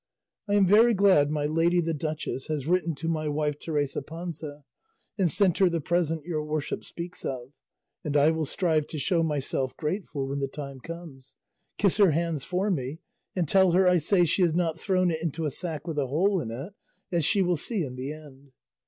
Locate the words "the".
1.79-1.93, 5.69-5.79, 10.39-10.47, 17.95-18.11